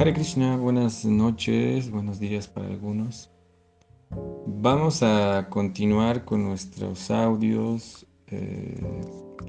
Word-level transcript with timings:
Hare 0.00 0.14
Krishna, 0.14 0.56
buenas 0.56 1.04
noches, 1.04 1.90
buenos 1.90 2.18
días 2.18 2.48
para 2.48 2.68
algunos. 2.68 3.30
Vamos 4.46 5.02
a 5.02 5.48
continuar 5.50 6.24
con 6.24 6.42
nuestros 6.42 7.10
audios 7.10 8.06
eh, 8.28 8.80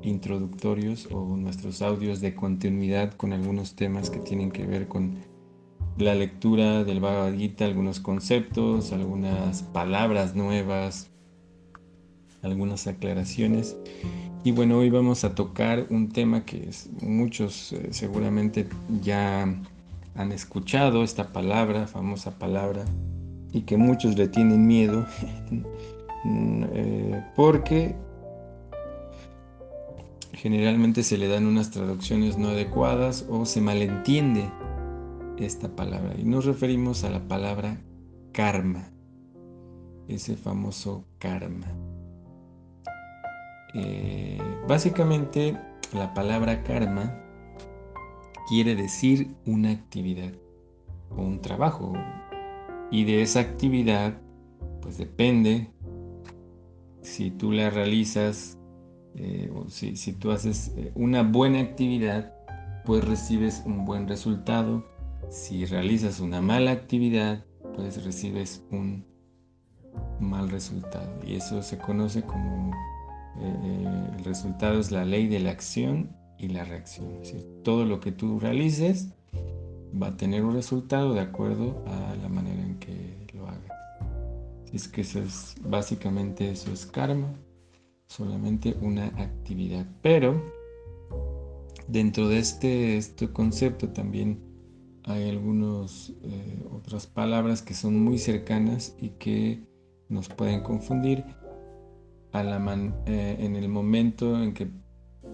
introductorios 0.03 1.07
o 1.09 1.37
nuestros 1.37 1.81
audios 1.81 2.19
de 2.19 2.35
continuidad 2.35 3.13
con 3.13 3.31
algunos 3.31 3.77
temas 3.77 4.09
que 4.09 4.19
tienen 4.19 4.51
que 4.51 4.65
ver 4.65 4.89
con 4.89 5.19
la 5.97 6.15
lectura 6.15 6.83
del 6.83 6.99
Bhagavad 6.99 7.33
Gita, 7.33 7.63
algunos 7.63 8.01
conceptos, 8.01 8.91
algunas 8.91 9.63
palabras 9.63 10.35
nuevas, 10.35 11.11
algunas 12.41 12.87
aclaraciones. 12.87 13.77
Y 14.43 14.51
bueno, 14.51 14.79
hoy 14.79 14.89
vamos 14.89 15.23
a 15.23 15.33
tocar 15.33 15.87
un 15.89 16.09
tema 16.09 16.43
que 16.43 16.69
muchos 17.01 17.71
eh, 17.71 17.87
seguramente 17.91 18.67
ya 19.01 19.47
han 20.15 20.31
escuchado 20.31 21.03
esta 21.03 21.31
palabra, 21.31 21.87
famosa 21.87 22.37
palabra, 22.37 22.85
y 23.51 23.61
que 23.61 23.77
muchos 23.77 24.17
le 24.17 24.27
tienen 24.27 24.67
miedo, 24.67 25.05
eh, 26.25 27.23
porque 27.35 27.95
generalmente 30.33 31.03
se 31.03 31.17
le 31.17 31.27
dan 31.27 31.45
unas 31.45 31.71
traducciones 31.71 32.37
no 32.37 32.49
adecuadas 32.49 33.25
o 33.29 33.45
se 33.45 33.61
malentiende 33.61 34.49
esta 35.37 35.75
palabra. 35.75 36.15
Y 36.17 36.23
nos 36.23 36.45
referimos 36.45 37.03
a 37.03 37.09
la 37.09 37.27
palabra 37.27 37.77
karma, 38.31 38.89
ese 40.07 40.35
famoso 40.35 41.05
karma. 41.19 41.67
Eh, 43.73 44.39
básicamente 44.67 45.57
la 45.93 46.13
palabra 46.13 46.63
karma 46.63 47.20
quiere 48.51 48.75
decir 48.75 49.33
una 49.45 49.71
actividad 49.71 50.33
o 51.09 51.21
un 51.21 51.39
trabajo. 51.39 51.93
Y 52.91 53.05
de 53.05 53.21
esa 53.21 53.39
actividad, 53.39 54.19
pues 54.81 54.97
depende 54.97 55.71
si 57.01 57.31
tú 57.31 57.53
la 57.53 57.69
realizas 57.69 58.59
eh, 59.15 59.49
o 59.55 59.69
si, 59.69 59.95
si, 59.95 60.11
tú 60.11 60.31
haces 60.31 60.73
eh, 60.75 60.91
una 60.95 61.23
buena 61.23 61.61
actividad, 61.61 62.33
pues 62.83 63.05
recibes 63.05 63.63
un 63.65 63.85
buen 63.85 64.05
resultado. 64.05 64.85
Si 65.29 65.63
realizas 65.63 66.19
una 66.19 66.41
mala 66.41 66.71
actividad, 66.71 67.45
pues 67.73 68.03
recibes 68.03 68.65
un 68.69 69.05
mal 70.19 70.49
resultado. 70.49 71.09
Y 71.25 71.35
eso 71.35 71.63
se 71.63 71.77
conoce 71.77 72.21
como 72.23 72.71
eh, 73.39 74.11
el 74.17 74.25
resultado 74.25 74.77
es 74.77 74.91
la 74.91 75.05
ley 75.05 75.27
de 75.29 75.39
la 75.39 75.51
acción 75.51 76.19
y 76.41 76.49
la 76.49 76.65
reacción. 76.65 77.11
Es 77.21 77.31
decir, 77.31 77.45
todo 77.63 77.85
lo 77.85 77.99
que 77.99 78.11
tú 78.11 78.39
realices 78.39 79.13
va 80.01 80.07
a 80.07 80.17
tener 80.17 80.43
un 80.43 80.55
resultado 80.55 81.13
de 81.13 81.21
acuerdo 81.21 81.83
a 81.87 82.15
la 82.15 82.29
manera 82.29 82.61
en 82.61 82.79
que 82.79 83.27
lo 83.33 83.47
hagas. 83.47 83.71
es 84.73 84.87
que 84.87 85.01
eso 85.01 85.19
es 85.19 85.55
básicamente 85.61 86.49
eso 86.49 86.71
es 86.71 86.85
karma, 86.85 87.33
solamente 88.07 88.75
una 88.81 89.07
actividad. 89.07 89.85
Pero 90.01 90.41
dentro 91.87 92.27
de 92.29 92.39
este, 92.39 92.97
este 92.97 93.31
concepto 93.31 93.89
también 93.89 94.39
hay 95.03 95.29
algunas 95.29 96.13
eh, 96.23 96.65
otras 96.71 97.07
palabras 97.07 97.61
que 97.61 97.73
son 97.73 97.99
muy 98.03 98.17
cercanas 98.17 98.95
y 98.99 99.09
que 99.09 99.63
nos 100.09 100.29
pueden 100.29 100.61
confundir 100.61 101.23
a 102.31 102.43
la 102.43 102.57
eh, 103.07 103.37
en 103.39 103.55
el 103.55 103.67
momento 103.67 104.41
en 104.41 104.53
que 104.53 104.67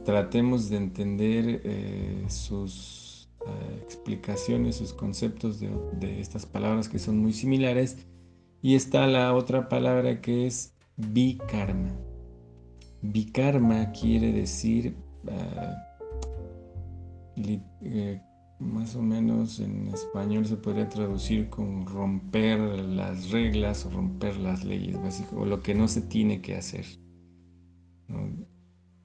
tratemos 0.07 0.69
de 0.69 0.77
entender 0.77 1.61
eh, 1.65 2.23
sus 2.29 3.29
eh, 3.45 3.81
explicaciones, 3.83 4.77
sus 4.77 4.93
conceptos 4.93 5.59
de, 5.59 6.21
estas 6.21 6.45
palabras 6.45 6.87
que 6.87 6.97
son 6.97 7.17
muy 7.17 7.33
similares. 7.33 8.07
Y 8.61 8.75
está 8.75 9.05
la 9.05 9.33
otra 9.33 9.67
palabra 9.67 10.21
que 10.21 10.47
es 10.47 10.73
bikarma. 10.95 11.93
Bikarma 13.01 13.91
quiere 13.91 14.31
decir, 14.31 14.95
eh, 17.35 18.21
más 18.59 18.95
o 18.95 19.01
menos 19.01 19.59
en 19.59 19.89
español 19.89 20.45
se 20.45 20.55
podría 20.55 20.87
traducir 20.87 21.49
como 21.49 21.85
romper 21.85 22.59
las 22.59 23.31
reglas 23.31 23.85
o 23.85 23.89
romper 23.89 24.37
las 24.37 24.63
leyes, 24.63 24.97
o 25.35 25.45
lo 25.45 25.61
que 25.61 25.75
no 25.75 25.89
se 25.89 25.99
tiene 25.99 26.39
que 26.39 26.55
hacer. 26.55 26.85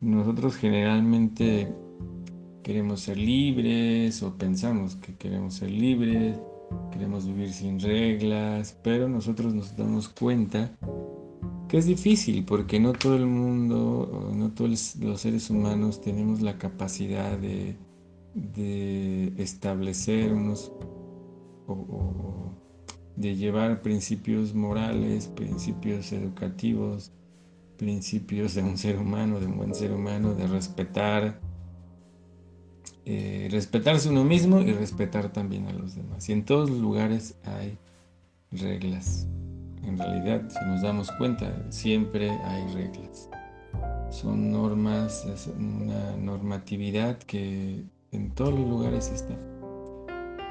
Nosotros 0.03 0.57
generalmente 0.57 1.73
queremos 2.65 3.03
ser 3.03 3.17
libres 3.17 4.21
o 4.25 4.37
pensamos 4.37 4.97
que 4.97 5.15
queremos 5.15 5.55
ser 5.55 5.71
libres, 5.71 6.41
queremos 6.91 7.25
vivir 7.25 7.53
sin 7.53 7.79
reglas, 7.79 8.77
pero 8.83 9.09
nosotros 9.09 9.55
nos 9.55 9.77
damos 9.77 10.09
cuenta 10.09 10.73
que 11.69 11.79
es 11.79 11.87
difícil 11.87 12.45
porque 12.45 12.81
no 12.81 12.93
todo 12.95 13.15
el 13.15 13.27
mundo, 13.27 14.33
no 14.35 14.51
todos 14.51 14.97
los 14.97 15.21
seres 15.21 15.49
humanos 15.51 16.01
tenemos 16.01 16.41
la 16.43 16.59
capacidad 16.59 17.39
de, 17.39 17.77
establecer 19.39 20.33
unos 20.33 20.73
o 21.69 22.51
de 23.15 23.37
llevar 23.37 23.83
principios 23.83 24.53
morales, 24.53 25.29
principios 25.29 26.13
educativos, 26.13 27.13
principios 27.83 28.55
de 28.55 28.63
un 28.63 28.79
ser 28.79 28.97
humano, 28.97 29.41
de 29.41 29.47
un 29.47 29.57
buen 29.57 29.75
ser 29.75 29.91
humano, 29.91 30.35
de 30.35 30.47
respetar, 30.47 31.41
eh, 33.05 33.49
respetarse 33.51 34.09
uno 34.09 34.23
mismo 34.23 34.61
y 34.61 34.73
respetar 34.73 35.33
también 35.33 35.67
a 35.67 35.73
los 35.73 35.97
demás. 35.97 36.29
Y 36.29 36.33
en 36.33 36.45
todos 36.45 36.71
los 36.71 36.79
lugares 36.79 37.35
hay 37.45 37.77
reglas. 38.53 39.27
En 39.83 39.99
realidad, 39.99 40.49
si 40.49 40.65
nos 40.65 40.83
damos 40.83 41.11
cuenta, 41.19 41.53
siempre 41.71 42.31
hay 42.31 42.73
reglas. 42.73 43.29
Son 44.11 44.53
normas, 44.53 45.25
es 45.25 45.49
una 45.49 46.17
normatividad 46.19 47.19
que 47.19 47.83
en 48.13 48.31
todos 48.31 48.55
los 48.55 48.69
lugares 48.69 49.11
está. 49.11 49.37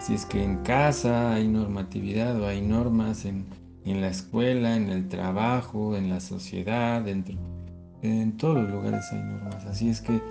Si 0.01 0.15
es 0.15 0.25
que 0.25 0.43
en 0.43 0.57
casa 0.63 1.33
hay 1.33 1.47
normatividad 1.47 2.41
o 2.41 2.47
hay 2.47 2.61
normas 2.61 3.23
en 3.23 3.45
en 3.85 4.01
la 4.01 4.09
escuela, 4.09 4.75
en 4.75 4.89
el 4.89 5.07
trabajo, 5.07 5.95
en 5.95 6.09
la 6.09 6.19
sociedad, 6.19 7.07
en 7.07 8.37
todos 8.37 8.55
los 8.55 8.69
lugares 8.69 9.05
hay 9.11 9.21
normas. 9.21 9.65
Así 9.65 9.89
es 9.89 10.01
que 10.01 10.21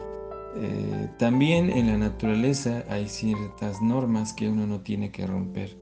eh, 0.56 1.08
también 1.18 1.70
en 1.70 1.86
la 1.86 1.98
naturaleza 1.98 2.84
hay 2.88 3.08
ciertas 3.08 3.80
normas 3.80 4.32
que 4.32 4.48
uno 4.48 4.66
no 4.66 4.80
tiene 4.80 5.10
que 5.10 5.26
romper. 5.26 5.76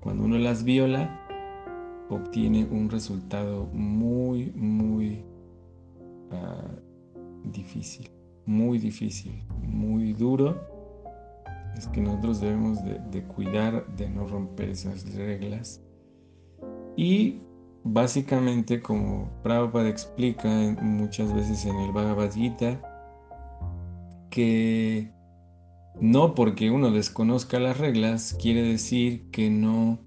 Cuando 0.00 0.24
uno 0.24 0.38
las 0.38 0.64
viola, 0.64 1.20
obtiene 2.08 2.64
un 2.64 2.90
resultado 2.90 3.66
muy, 3.72 4.52
muy 4.52 5.24
ah, 6.32 6.70
difícil, 7.44 8.10
muy 8.46 8.78
difícil, 8.78 9.42
muy 9.62 10.12
duro. 10.12 10.60
Es 11.76 11.86
que 11.88 12.00
nosotros 12.00 12.40
debemos 12.40 12.78
de 12.84 13.22
cuidar 13.22 13.86
de 13.96 14.08
no 14.08 14.26
romper 14.26 14.70
esas 14.70 15.14
reglas 15.14 15.80
y 16.96 17.40
básicamente, 17.84 18.80
como 18.80 19.30
Prabhupada 19.42 19.88
explica 19.88 20.48
muchas 20.80 21.32
veces 21.34 21.64
en 21.64 21.76
el 21.76 21.92
Bhagavad 21.92 22.32
Gita, 22.32 22.80
que 24.30 25.10
no 26.00 26.34
porque 26.34 26.70
uno 26.70 26.90
desconozca 26.90 27.58
las 27.58 27.78
reglas 27.78 28.36
quiere 28.40 28.62
decir 28.62 29.30
que 29.30 29.50
no 29.50 29.98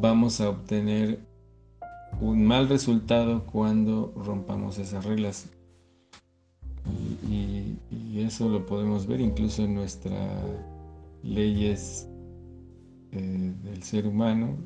vamos 0.00 0.40
a 0.40 0.50
obtener 0.50 1.20
un 2.20 2.44
mal 2.46 2.68
resultado 2.68 3.44
cuando 3.44 4.12
rompamos 4.16 4.78
esas 4.78 5.04
reglas. 5.04 5.50
Y, 7.28 7.78
eso 8.16 8.48
lo 8.48 8.64
podemos 8.64 9.06
ver 9.06 9.20
incluso 9.20 9.64
en 9.64 9.74
nuestras 9.74 10.40
leyes 11.22 12.08
eh, 13.10 13.52
del 13.64 13.82
ser 13.82 14.06
humano, 14.06 14.56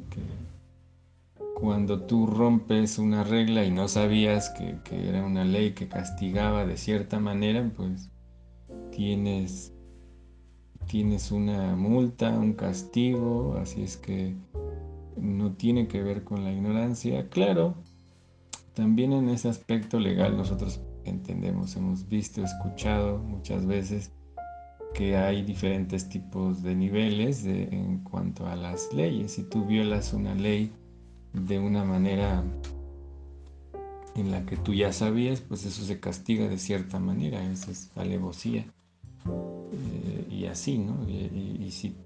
cuando 1.59 2.03
tú 2.03 2.29
rompes 2.29 3.01
una 3.01 3.25
regla 3.25 3.65
y 3.65 3.73
no 3.73 3.89
sabías 3.89 4.51
que, 4.51 4.79
era 4.93 5.27
una 5.27 5.45
ley 5.45 5.73
que 5.73 5.89
castigaba 5.89 6.65
de 6.65 6.77
cierta 6.77 7.19
manera, 7.19 7.69
pues 7.77 8.13
tienes, 8.93 9.75
tienes 10.87 11.33
una 11.33 11.75
multa, 11.75 12.31
un 12.31 12.53
castigo, 12.53 13.57
así 13.61 13.83
es 13.83 13.97
que 13.97 14.37
no 15.17 15.53
tiene 15.55 15.89
que 15.89 16.01
ver 16.01 16.23
con 16.23 16.45
la 16.45 16.53
ignorancia. 16.53 17.29
Claro, 17.29 17.75
también 18.75 19.13
en 19.13 19.29
ese 19.29 19.49
aspecto 19.49 19.99
legal 19.99 20.37
nosotros 20.37 20.81
entendemos, 21.05 21.75
hemos 21.75 22.09
visto, 22.09 22.41
escuchado 22.45 23.19
muchas 23.19 23.67
veces 23.67 24.13
que 24.95 25.17
hay 25.17 25.43
diferentes 25.43 26.09
tipos 26.09 26.63
de 26.63 26.77
niveles 26.77 27.45
en 27.45 27.99
cuanto 28.05 28.47
a 28.47 28.55
las 28.55 28.93
leyes. 28.93 29.33
Si 29.33 29.43
tú 29.43 29.67
violas 29.67 30.13
una 30.13 30.37
ley, 30.37 30.73
de 31.33 31.59
una 31.59 31.85
manera 31.85 32.45
en 34.15 34.31
la 34.31 34.45
que 34.45 34.57
tú 34.57 34.75
ya 34.75 34.93
sabías, 34.93 35.41
pues 35.41 35.65
eso 35.65 35.85
se 35.85 36.01
castiga 36.01 36.49
de 36.49 36.59
cierta 36.59 36.99
manera, 36.99 37.43
eso 37.51 37.71
es 37.71 37.91
alevosía. 37.97 38.67
Eh, 39.73 40.27
y 40.31 40.47
así, 40.47 40.79
¿no? 40.79 41.09
Y, 41.09 41.71
si 41.71 41.97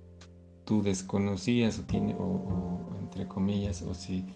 tú 0.64 0.82
desconocías 0.82 1.78
o, 1.78 1.82
tiene, 1.82 2.14
o, 2.18 2.90
entre 3.00 3.26
comillas, 3.28 3.82
o 3.82 3.94
si 3.94 4.26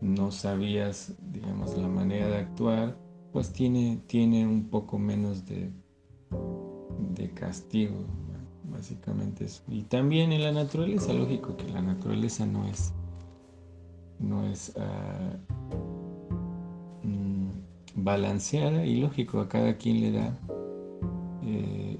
no 0.00 0.30
sabías, 0.30 1.14
digamos, 1.32 1.76
la 1.76 1.88
manera 1.88 2.28
de 2.28 2.36
actuar, 2.36 2.96
pues 3.32 3.52
tiene, 3.52 4.02
tiene 4.06 4.46
un 4.46 4.68
poco 4.68 4.98
menos 4.98 5.44
de, 5.46 5.70
de 7.14 7.30
castigo, 7.30 8.04
básicamente 8.70 9.44
eso. 9.44 9.62
Y 9.68 9.82
también 9.82 10.32
en 10.32 10.42
la 10.42 10.52
naturaleza, 10.52 11.12
lógico 11.12 11.56
que 11.56 11.68
la 11.68 11.82
naturaleza 11.82 12.46
no 12.46 12.66
es, 12.66 12.92
no 14.22 14.46
es 14.46 14.72
ah, 14.78 15.36
mm, 17.02 17.48
balanceada 17.96 18.86
y 18.86 19.00
lógico, 19.00 19.40
a 19.40 19.48
cada 19.48 19.76
quien 19.76 20.00
le 20.00 20.12
da 20.12 20.38
eh, 21.44 21.98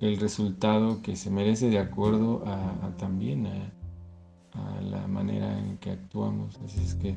el 0.00 0.18
resultado 0.18 1.00
que 1.02 1.16
se 1.16 1.30
merece 1.30 1.70
de 1.70 1.78
acuerdo 1.78 2.42
a, 2.46 2.90
también 2.98 3.46
a, 3.46 3.70
la 4.82 5.06
manera 5.08 5.58
en 5.58 5.78
que 5.78 5.90
actuamos. 5.90 6.60
Así 6.64 6.80
es 6.80 6.94
que 6.94 7.16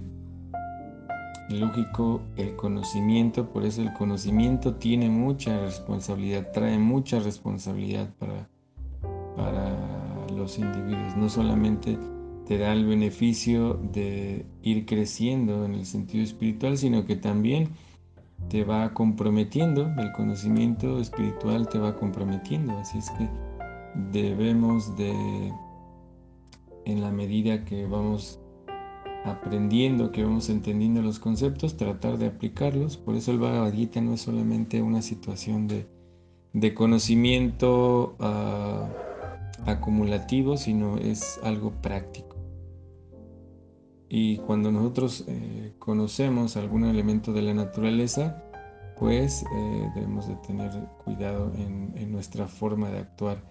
lógico 1.49 2.21
el 2.35 2.55
conocimiento, 2.55 3.49
por 3.49 3.63
eso 3.63 3.81
el 3.81 3.93
conocimiento 3.93 4.75
tiene 4.75 5.09
mucha 5.09 5.59
responsabilidad, 5.59 6.51
trae 6.51 6.79
mucha 6.79 7.19
responsabilidad 7.19 8.09
para, 8.17 8.49
para 9.35 9.75
los 10.35 10.57
individuos. 10.57 11.15
No 11.15 11.29
solamente 11.29 11.99
te 12.47 12.57
da 12.57 12.71
el 12.71 12.85
beneficio 12.85 13.73
de 13.73 14.45
ir 14.63 14.85
creciendo 14.85 15.65
en 15.65 15.75
el 15.75 15.85
sentido 15.85 16.23
espiritual, 16.23 16.77
sino 16.77 17.05
que 17.05 17.17
también 17.17 17.69
te 18.49 18.63
va 18.63 18.93
comprometiendo, 18.93 19.91
el 19.97 20.13
conocimiento 20.13 20.99
espiritual 21.01 21.67
te 21.67 21.77
va 21.77 21.95
comprometiendo, 21.97 22.77
así 22.77 22.99
es 22.99 23.09
que 23.11 23.27
debemos 24.13 24.95
de, 24.95 25.51
en 26.85 27.01
la 27.01 27.11
medida 27.11 27.65
que 27.65 27.85
vamos 27.85 28.39
aprendiendo, 29.25 30.13
que 30.13 30.23
vamos 30.23 30.49
entendiendo 30.49 31.01
los 31.01 31.19
conceptos, 31.19 31.75
tratar 31.75 32.17
de 32.17 32.27
aplicarlos, 32.27 32.95
por 32.95 33.15
eso 33.15 33.31
el 33.31 33.39
Bhagavad 33.39 33.73
Gita 33.73 33.99
no 33.99 34.13
es 34.13 34.21
solamente 34.21 34.81
una 34.81 35.01
situación 35.01 35.67
de, 35.67 35.85
conocimiento 36.73 38.15
ah, 38.19 38.87
acumulativo, 39.65 40.55
sino 40.55 40.97
es 40.97 41.39
algo 41.43 41.71
práctico. 41.81 42.26
Y 44.09 44.37
cuando 44.37 44.71
nosotros 44.71 45.25
eh, 45.27 45.73
conocemos 45.79 46.55
algún 46.55 46.85
elemento 46.85 47.33
de 47.33 47.41
la 47.41 47.53
naturaleza, 47.53 48.43
pues 48.97 49.43
eh, 49.43 49.89
debemos 49.95 50.27
de 50.27 50.35
tener 50.47 50.71
cuidado 51.03 51.51
en, 51.55 52.11
nuestra 52.11 52.47
forma 52.47 52.89
de 52.89 52.99
actuar. 52.99 53.43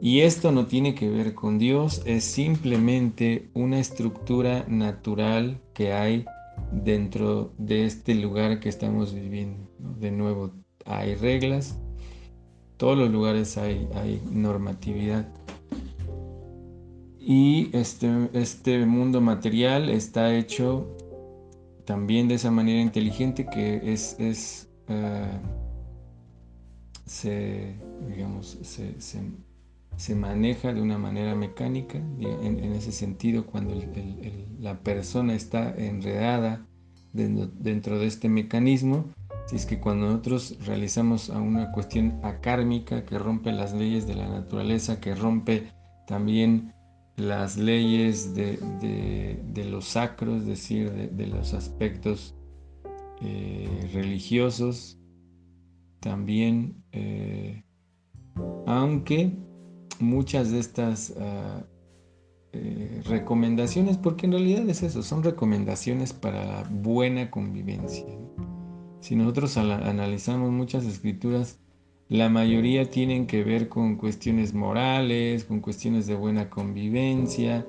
Y 0.00 0.20
esto 0.20 0.52
no 0.52 0.66
tiene 0.66 0.94
que 0.94 1.10
ver 1.10 1.34
con 1.34 1.58
Dios, 1.58 2.02
es 2.06 2.24
simplemente 2.24 3.50
una 3.52 3.80
estructura 3.80 4.64
natural 4.68 5.60
que 5.74 5.92
hay 5.92 6.24
dentro 6.72 7.52
de 7.58 7.84
este 7.84 8.14
lugar 8.14 8.60
que 8.60 8.68
estamos 8.68 9.12
viviendo. 9.12 9.68
De 9.78 10.12
nuevo, 10.12 10.52
hay 10.86 11.16
reglas, 11.16 11.76
todos 12.76 12.96
los 12.96 13.10
lugares 13.10 13.58
hay 13.58 14.22
normatividad. 14.30 15.28
Y 17.30 17.70
este, 17.72 18.28
este 18.32 18.84
mundo 18.86 19.20
material 19.20 19.88
está 19.88 20.34
hecho 20.34 20.88
también 21.84 22.26
de 22.26 22.34
esa 22.34 22.50
manera 22.50 22.80
inteligente 22.80 23.46
que 23.46 23.92
es, 23.92 24.16
es 24.18 24.68
eh, 24.88 25.38
se, 27.06 27.76
se, 28.62 29.22
se, 29.96 30.14
maneja 30.16 30.74
de 30.74 30.82
una 30.82 30.98
manera 30.98 31.36
mecánica, 31.36 31.98
en, 32.18 32.72
ese 32.72 32.90
sentido, 32.90 33.46
cuando 33.46 33.80
la 34.58 34.80
persona 34.80 35.32
está 35.34 35.72
enredada 35.76 36.66
dentro, 37.12 37.46
dentro, 37.46 38.00
de 38.00 38.08
este 38.08 38.28
mecanismo, 38.28 39.04
si 39.46 39.54
es 39.54 39.66
que 39.66 39.78
cuando 39.78 40.06
nosotros 40.06 40.58
realizamos 40.66 41.28
una 41.28 41.70
cuestión 41.70 42.18
acármica 42.24 43.04
que 43.04 43.20
rompe 43.20 43.52
las 43.52 43.72
leyes 43.72 44.08
de 44.08 44.16
la 44.16 44.28
naturaleza, 44.28 45.00
que 45.00 45.14
rompe 45.14 45.70
también 46.08 46.72
las 47.16 47.56
leyes 47.56 48.34
de, 48.34 48.56
de, 49.52 49.64
lo 49.64 49.80
sacro, 49.80 50.36
es 50.36 50.46
decir, 50.46 50.90
de, 50.90 51.26
los 51.26 51.54
aspectos 51.54 52.34
eh, 53.20 53.90
religiosos, 53.92 54.98
también, 56.00 56.82
eh, 56.92 57.62
aunque 58.66 59.36
muchas 59.98 60.50
de 60.50 60.58
estas 60.58 61.14
ah, 61.18 61.62
eh, 62.52 63.02
recomendaciones, 63.04 63.98
porque 63.98 64.26
en 64.26 64.32
realidad 64.32 64.68
es 64.68 64.82
eso, 64.82 65.02
son 65.02 65.22
recomendaciones 65.22 66.12
para 66.12 66.44
la 66.44 66.68
buena 66.68 67.30
convivencia. 67.30 68.06
Si 69.00 69.14
nosotros 69.14 69.56
analizamos 69.56 70.50
muchas 70.50 70.84
escrituras, 70.84 71.60
la 72.10 72.28
mayoría 72.28 72.90
tienen 72.90 73.28
que 73.28 73.44
ver 73.44 73.68
con 73.68 73.94
cuestiones 73.94 74.52
morales, 74.52 75.44
con 75.44 75.60
cuestiones 75.60 76.08
de 76.08 76.16
buena 76.16 76.50
convivencia. 76.50 77.64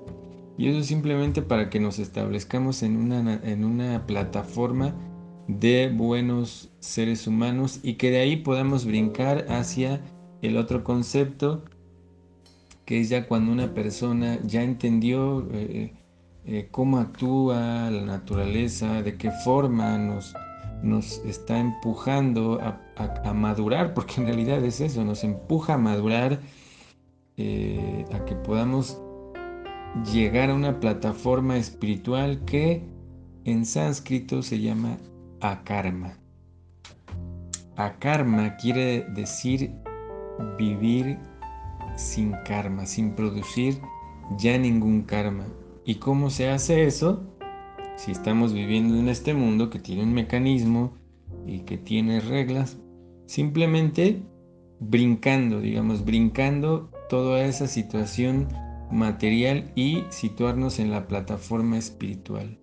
Y 0.57 0.67
eso 0.67 0.83
simplemente 0.83 1.43
para 1.43 1.69
que 1.69 1.79
nos 1.79 1.99
establezcamos 1.99 2.81
en 2.81 2.97
una, 2.97 3.39
en 3.43 3.63
una 3.63 4.07
plataforma 4.07 4.95
de 5.47 5.91
buenos 5.93 6.71
seres 6.79 7.27
humanos 7.27 7.81
y 7.83 7.93
que 7.93 8.09
de 8.09 8.19
ahí 8.19 8.37
podamos 8.37 8.83
brincar 8.83 9.45
hacia 9.47 10.01
el 10.41 10.57
otro 10.57 10.83
concepto, 10.83 11.63
que 12.85 12.99
es 12.99 13.09
ya 13.09 13.27
cuando 13.27 13.51
una 13.51 13.75
persona 13.75 14.39
ya 14.43 14.63
entendió 14.63 15.47
eh, 15.51 15.93
eh, 16.45 16.67
cómo 16.71 16.97
actúa 16.97 17.91
la 17.91 18.01
naturaleza, 18.01 19.03
de 19.03 19.17
qué 19.17 19.29
forma 19.43 19.99
nos, 19.99 20.33
nos 20.81 21.19
está 21.25 21.59
empujando 21.59 22.59
a, 22.61 23.33
madurar, 23.33 23.93
porque 23.93 24.15
en 24.21 24.27
realidad 24.27 24.63
es 24.63 24.81
eso, 24.81 25.03
nos 25.03 25.23
empuja 25.23 25.75
a 25.75 25.77
madurar, 25.77 26.39
eh, 27.37 28.05
a 28.13 28.25
que 28.25 28.35
podamos 28.35 28.99
llegar 30.11 30.49
a 30.49 30.55
una 30.55 30.79
plataforma 30.79 31.57
espiritual 31.57 32.43
que 32.45 32.83
en 33.45 33.65
sánscrito 33.65 34.41
se 34.41 34.59
llama 34.59 34.97
akarma. 35.39 36.17
Akarma 37.75 38.55
quiere 38.57 39.05
decir 39.15 39.71
vivir 40.57 41.17
sin 41.95 42.33
karma, 42.45 42.85
sin 42.85 43.15
producir 43.15 43.79
ya 44.37 44.57
ningún 44.57 45.03
karma. 45.03 45.45
¿Y 45.85 45.95
cómo 45.95 46.29
se 46.29 46.49
hace 46.49 46.85
eso? 46.85 47.30
Si 47.95 48.11
estamos 48.11 48.53
viviendo 48.53 48.97
en 48.97 49.09
este 49.09 49.33
mundo 49.33 49.69
que 49.69 49.79
tiene 49.79 50.03
un 50.03 50.13
mecanismo 50.13 50.93
y 51.45 51.59
que 51.59 51.77
tiene 51.77 52.19
reglas, 52.19 52.77
simplemente 53.25 54.21
brincando, 54.79 55.61
digamos, 55.61 56.03
brincando 56.03 56.89
toda 57.09 57.45
esa 57.45 57.67
situación 57.67 58.47
material 58.91 59.71
y 59.75 60.03
situarnos 60.09 60.79
en 60.79 60.91
la 60.91 61.07
plataforma 61.07 61.77
espiritual. 61.77 62.57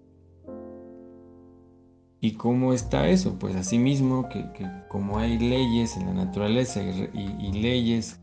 ¿Y 2.21 2.33
cómo 2.33 2.73
está 2.73 3.09
eso? 3.09 3.39
Pues 3.39 3.55
así 3.55 3.79
mismo 3.79 4.29
que, 4.29 4.45
como 4.89 5.19
hay 5.19 5.39
leyes 5.39 5.97
en 5.97 6.07
la 6.07 6.15
naturaleza 6.15 6.83
y, 6.83 7.53
leyes 7.53 8.21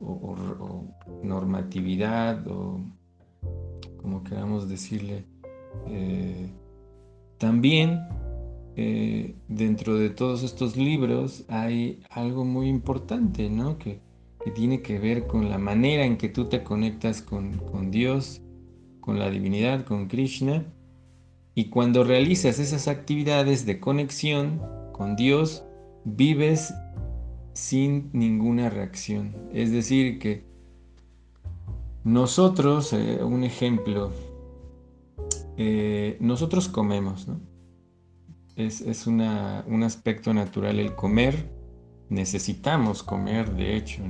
o, 0.00 0.86
normatividad 1.22 2.46
o 2.48 2.80
como 4.00 4.24
queramos 4.24 4.68
decirle, 4.68 5.26
eh, 5.88 6.48
también 7.38 8.00
eh, 8.76 9.36
dentro 9.46 9.96
de 9.96 10.10
todos 10.10 10.42
estos 10.42 10.76
libros 10.76 11.44
hay 11.48 12.02
algo 12.10 12.44
muy 12.44 12.68
importante, 12.68 13.48
¿no? 13.48 13.78
Que, 13.78 14.00
tiene 14.54 14.82
que 14.82 14.98
ver 14.98 15.26
con 15.26 15.48
la 15.48 15.56
manera 15.56 16.04
en 16.04 16.18
que 16.18 16.28
tú 16.28 16.44
te 16.50 16.62
conectas 16.62 17.22
con, 17.22 17.90
Dios, 17.90 18.42
con 19.00 19.18
la 19.18 19.30
divinidad, 19.30 19.86
con 19.86 20.06
Krishna. 20.06 20.66
Y 21.54 21.70
cuando 21.70 22.04
realizas 22.04 22.58
esas 22.58 22.86
actividades 22.86 23.64
de 23.64 23.80
conexión 23.80 24.60
con 24.92 25.16
Dios, 25.16 25.64
vives 26.04 26.74
sin 27.54 28.10
ninguna 28.12 28.68
reacción. 28.68 29.34
Es 29.54 29.72
decir, 29.72 30.18
que 30.18 30.44
nosotros, 32.04 32.92
eh, 32.92 33.24
un 33.24 33.44
ejemplo, 33.44 34.12
eh, 35.56 36.16
nosotros 36.20 36.68
comemos, 36.68 37.28
¿no? 37.28 37.40
Es, 38.56 39.06
un 39.06 39.20
aspecto 39.82 40.32
natural 40.32 40.78
el 40.78 40.94
comer. 40.94 41.50
Necesitamos 42.08 43.02
comer, 43.02 43.52
de 43.54 43.76
hecho. 43.76 44.02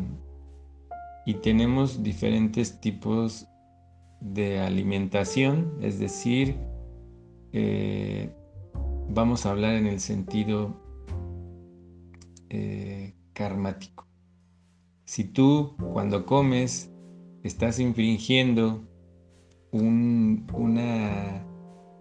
Y 1.24 1.34
tenemos 1.34 2.02
diferentes 2.02 2.80
tipos 2.80 3.46
de 4.20 4.60
alimentación, 4.60 5.72
es 5.80 5.98
decir, 5.98 6.56
eh, 7.52 8.30
vamos 9.08 9.46
a 9.46 9.50
hablar 9.50 9.74
en 9.74 9.86
el 9.86 10.00
sentido 10.00 10.76
eh, 12.50 13.14
karmático. 13.32 14.06
Si 15.06 15.24
tú 15.24 15.76
cuando 15.92 16.26
comes 16.26 16.90
estás 17.42 17.78
infringiendo 17.78 18.82
un, 19.74 20.46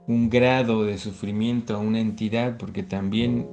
un 0.08 0.30
grado 0.30 0.84
de 0.84 0.98
sufrimiento 0.98 1.76
a 1.76 1.80
una 1.80 2.00
entidad, 2.00 2.58
porque 2.58 2.84
también 2.84 3.48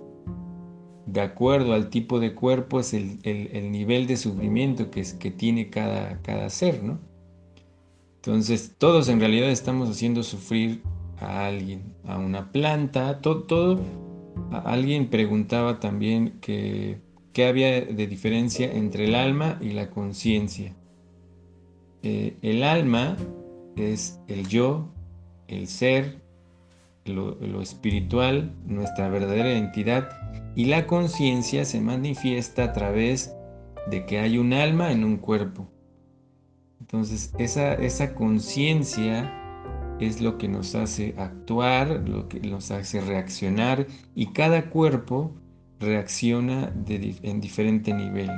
de 1.06 1.20
acuerdo 1.20 1.72
al 1.72 1.90
tipo 1.90 2.20
de 2.20 2.34
cuerpo 2.34 2.80
es 2.80 2.92
el, 2.94 3.72
nivel 3.72 4.06
de 4.06 4.16
sufrimiento 4.16 4.90
que, 4.90 5.04
que 5.18 5.30
tiene 5.30 5.70
cada, 5.70 6.20
cada 6.22 6.50
ser, 6.50 6.82
¿no? 6.82 6.98
Entonces, 8.16 8.74
todos 8.76 9.08
en 9.08 9.18
realidad 9.18 9.50
estamos 9.50 9.88
haciendo 9.88 10.22
sufrir 10.22 10.82
a 11.18 11.46
alguien, 11.46 11.94
a 12.04 12.18
una 12.18 12.52
planta, 12.52 13.20
todo, 13.20 13.44
todo. 13.44 13.80
alguien 14.64 15.08
preguntaba 15.08 15.80
también 15.80 16.38
que, 16.42 16.98
qué 17.32 17.46
había 17.46 17.80
de 17.80 18.06
diferencia 18.06 18.70
entre 18.70 19.06
el 19.06 19.14
alma 19.14 19.58
y 19.62 19.70
la 19.70 19.88
conciencia. 19.88 20.74
Eh, 22.02 22.36
el 22.42 22.62
alma 22.62 23.16
es 23.76 24.20
el 24.28 24.46
yo, 24.48 24.88
el 25.48 25.66
ser, 25.66 26.20
lo, 27.04 27.60
espiritual, 27.60 28.52
nuestra 28.66 29.08
verdadera 29.08 29.50
identidad, 29.50 30.08
y 30.54 30.66
la 30.66 30.86
conciencia 30.86 31.64
se 31.64 31.80
manifiesta 31.80 32.64
a 32.64 32.72
través 32.72 33.34
de 33.90 34.06
que 34.06 34.18
hay 34.18 34.38
un 34.38 34.52
alma 34.52 34.92
en 34.92 35.04
un 35.04 35.16
cuerpo. 35.16 35.68
Entonces, 36.80 37.32
esa, 37.38 37.74
esa 37.74 38.14
conciencia 38.14 39.32
es 40.00 40.20
lo 40.20 40.38
que 40.38 40.48
nos 40.48 40.74
hace 40.74 41.14
actuar, 41.18 42.08
lo 42.08 42.28
que 42.28 42.40
nos 42.40 42.70
hace 42.70 43.00
reaccionar, 43.00 43.86
y 44.14 44.26
cada 44.32 44.70
cuerpo 44.70 45.34
reacciona 45.78 46.72
en 46.86 47.40
diferente 47.40 47.92
nivel. 47.92 48.30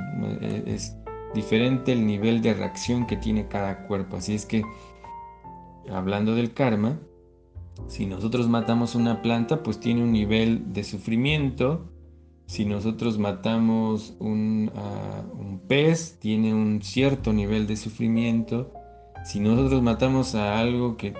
Es 0.65 0.95
diferente 1.33 1.91
el 1.91 2.05
nivel 2.05 2.41
de 2.41 2.53
reacción 2.53 3.05
que 3.05 3.17
tiene 3.17 3.47
cada 3.47 3.85
cuerpo. 3.85 4.17
Así 4.17 4.33
es 4.33 4.45
que, 4.45 4.63
hablando 5.89 6.35
del 6.35 6.53
karma, 6.53 6.99
si 7.87 8.05
nosotros 8.05 8.47
matamos 8.47 8.95
una 8.95 9.21
planta, 9.21 9.63
pues 9.63 9.79
tiene 9.79 10.03
un 10.03 10.11
nivel 10.11 10.73
de 10.73 10.83
sufrimiento. 10.83 11.89
Si 12.45 12.65
nosotros 12.65 13.17
matamos 13.17 14.15
un, 14.19 14.71
ah, 14.75 15.23
pez, 15.67 16.17
tiene 16.19 16.53
un 16.53 16.81
cierto 16.81 17.33
nivel 17.33 17.67
de 17.67 17.77
sufrimiento. 17.77 18.71
Si 19.25 19.39
nosotros 19.39 19.81
matamos 19.81 20.35
a 20.35 20.59
algo 20.59 20.97
que, 20.97 21.13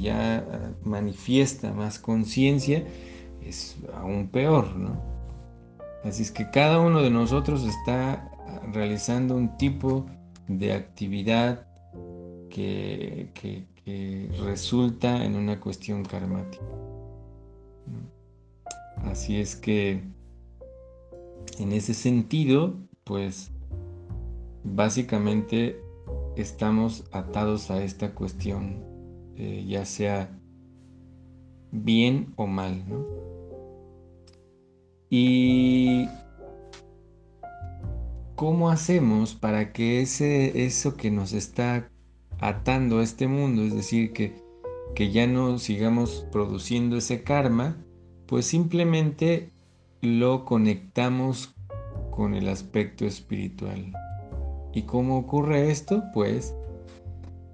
ya 0.00 0.38
ah, 0.38 0.70
manifiesta 0.84 1.72
más 1.72 1.98
conciencia, 1.98 2.84
es 3.42 3.76
aún 3.94 4.28
peor, 4.28 4.76
¿no? 4.76 5.00
Así 6.04 6.22
es 6.22 6.32
que 6.32 6.50
cada 6.50 6.80
uno 6.80 7.00
de 7.02 7.10
nosotros 7.10 7.64
está 7.64 8.30
ah, 8.46 8.60
realizando 8.72 9.36
un 9.36 9.56
tipo 9.56 10.06
de 10.48 10.72
actividad 10.72 11.66
que, 12.50 13.66
resulta 13.84 15.24
en 15.24 15.36
una 15.36 15.60
cuestión 15.60 16.04
karmática. 16.04 16.64
Así 19.04 19.40
es 19.40 19.56
que 19.56 20.02
en 21.58 21.72
ese 21.72 21.94
sentido, 21.94 22.74
pues 23.04 23.50
básicamente 24.64 25.80
estamos 26.36 27.04
atados 27.12 27.70
a 27.70 27.82
esta 27.82 28.14
cuestión, 28.14 28.82
eh, 29.36 29.64
ya 29.68 29.84
sea 29.84 30.30
bien 31.72 32.32
o 32.36 32.46
mal. 32.46 32.84
Y 35.10 36.08
¿cómo 38.34 38.70
hacemos 38.70 39.34
para 39.34 39.72
que 39.72 40.00
ese, 40.00 40.64
eso 40.64 40.96
que 40.96 41.10
nos 41.10 41.32
está 41.32 41.91
atando 42.42 42.98
a 42.98 43.04
este 43.04 43.28
mundo, 43.28 43.62
es 43.62 43.74
decir, 43.74 44.12
que, 44.12 44.34
que 44.94 45.10
ya 45.12 45.26
no 45.26 45.58
sigamos 45.58 46.26
produciendo 46.32 46.96
ese 46.96 47.22
karma, 47.22 47.76
pues 48.26 48.46
simplemente 48.46 49.52
lo 50.00 50.44
conectamos 50.44 51.54
con 52.10 52.34
el 52.34 52.48
aspecto 52.48 53.06
espiritual. 53.06 53.92
¿Y 54.74 54.82
cómo 54.82 55.18
ocurre 55.18 55.70
esto? 55.70 56.02
Pues 56.12 56.54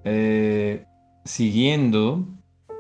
eh, 0.05 0.87
siguiendo 1.25 2.27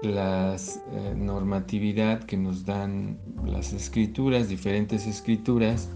la 0.03 0.57
eh, 0.57 1.15
normatividad 1.15 2.25
que 2.25 2.38
nos 2.38 2.65
dan 2.65 3.19
las 3.45 3.75
escrituras, 3.75 4.49
diferentes 4.49 5.07
escrituras, 5.07 5.91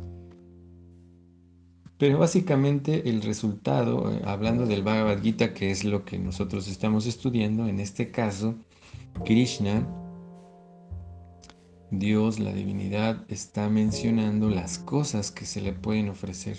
pero 2.02 2.18
básicamente 2.18 3.08
el 3.08 3.22
resultado, 3.22 4.10
eh, 4.10 4.22
hablando 4.24 4.66
del 4.66 4.82
Bhagavad 4.82 5.22
Gita, 5.22 5.54
que 5.54 5.70
es 5.70 5.84
lo 5.84 6.04
que 6.04 6.18
nosotros 6.18 6.66
estamos 6.66 7.06
estudiando, 7.06 7.68
en 7.68 7.78
este 7.78 8.10
caso, 8.10 8.56
Krishna, 9.24 9.86
Dios, 11.92 12.40
la 12.40 12.52
divinidad, 12.52 13.24
está 13.28 13.68
mencionando 13.68 14.50
las 14.50 14.80
cosas 14.80 15.30
que 15.30 15.46
se 15.46 15.60
le 15.60 15.74
pueden 15.74 16.08
ofrecer, 16.08 16.56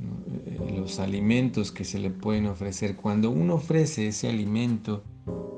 eh, 0.00 0.74
los 0.76 0.98
alimentos 0.98 1.70
que 1.70 1.84
se 1.84 2.00
le 2.00 2.10
pueden 2.10 2.46
ofrecer. 2.46 2.96
Cuando 2.96 3.30
uno 3.30 3.54
ofrece 3.54 4.08
ese 4.08 4.28
alimento 4.28 5.04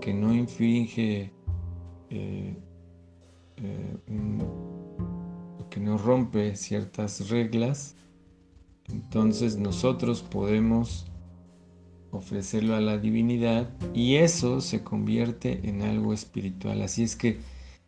que 0.02 0.12
no 0.12 0.34
infringe, 0.34 1.32
eh, 2.10 2.56
que 5.70 5.80
no 5.80 5.96
rompe 5.96 6.54
ciertas 6.56 7.30
reglas, 7.30 7.96
entonces 8.88 9.56
nosotros 9.56 10.22
podemos 10.22 11.06
ofrecerlo 12.10 12.76
a 12.76 12.80
la 12.80 12.98
divinidad 12.98 13.68
y 13.92 14.16
eso 14.16 14.60
se 14.60 14.82
convierte 14.82 15.68
en 15.68 15.82
algo 15.82 16.12
espiritual. 16.12 16.82
Así 16.82 17.02
es 17.02 17.16
que 17.16 17.38